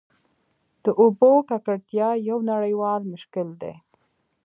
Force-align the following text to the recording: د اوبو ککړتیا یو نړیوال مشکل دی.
د 0.83 0.85
اوبو 1.01 1.31
ککړتیا 1.49 2.09
یو 2.29 2.37
نړیوال 2.51 3.01
مشکل 3.13 3.47
دی. 3.61 3.73